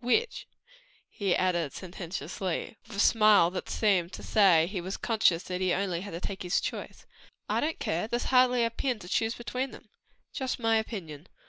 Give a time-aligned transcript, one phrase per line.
[0.00, 0.48] "Which?"
[1.08, 5.60] he added sententiously, and with a smile that seemed to say, he was conscious that
[5.60, 7.06] he had only to take his choice.
[7.48, 9.88] "I don't care; there's hardly a pin to choose between them."
[10.32, 11.28] "Just my opinion.